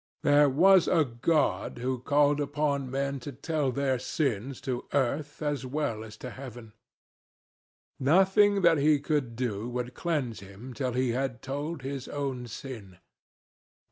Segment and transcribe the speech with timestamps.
[0.23, 5.63] There was a God who called upon men to tell their sins to earth as
[5.63, 6.73] well as to heaven.
[7.99, 12.97] Nothing that he could do would cleanse him till he had told his own sin.